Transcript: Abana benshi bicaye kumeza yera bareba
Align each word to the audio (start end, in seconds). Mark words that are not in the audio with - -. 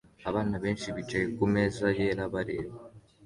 Abana 0.29 0.55
benshi 0.63 0.87
bicaye 0.95 1.25
kumeza 1.37 1.85
yera 1.97 2.23
bareba 2.33 2.73